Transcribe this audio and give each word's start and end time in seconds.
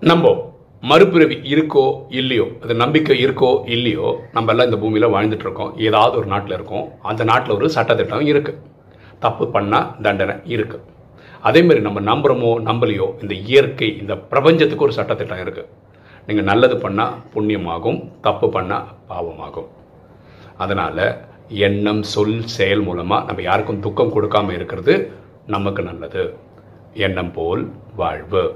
நம்ம 0.00 0.52
மறுபிறவி 0.82 1.34
இருக்கோ 1.34 2.06
இல்லையோ 2.08 2.46
அது 2.62 2.74
நம்பிக்கை 2.74 3.26
இருக்கோ 3.26 3.68
இல்லையோ 3.68 4.20
நம்ம 4.32 4.50
எல்லாம் 4.50 4.66
இந்த 4.66 4.78
பூமியில் 4.78 5.12
வாழ்ந்துட்டு 5.14 5.40
இருக்கோம். 5.40 5.78
ஏதாவது 5.78 6.16
ஒரு 6.16 6.26
நாட்டில் 6.26 6.54
இருக்கோம். 6.54 6.92
அந்த 7.02 7.24
நாட்டில் 7.24 7.54
ஒரு 7.54 7.70
சட்டத்திட்டம் 7.70 8.20
இருக்கு. 8.20 8.58
தப்பு 9.18 9.44
பண்ணால் 9.44 10.02
தண்டனை 10.02 10.36
இருக்கு. 10.44 10.80
அதேமாரி 11.42 11.66
மாதிரி 11.66 11.80
நம்ம 11.80 12.00
நம்புறோமோ 12.00 12.62
நம்பலையோ 12.70 13.20
இந்த 13.20 13.34
இயற்கை 13.34 13.98
இந்த 13.98 14.16
பிரபஞ்சத்துக்கு 14.16 14.84
ஒரு 14.84 14.92
சட்டத்திட்டம் 14.92 15.40
இருக்கு. 15.40 15.68
நீங்கள் 16.26 16.44
நல்லது 16.44 16.76
பண்ணால் 16.76 17.14
புண்ணியமாகும் 17.34 18.10
தப்பு 18.20 18.46
பண்ணால் 18.46 18.84
பாவமாகும். 19.08 19.68
அதனால் 20.56 21.22
எண்ணம் 21.48 22.02
சொல் 22.02 22.46
செயல் 22.46 22.80
மூலமாக 22.80 23.24
நம்ம 23.24 23.42
யாருக்கும் 23.42 23.80
துக்கம் 23.80 24.14
கொடுக்காம 24.14 24.52
இருக்கிறது 24.52 25.12
நமக்கு 25.46 25.82
நல்லது. 25.82 26.34
எண்ணம் 26.92 27.32
போல் 27.32 27.72
வாழ்வு. 27.96 28.54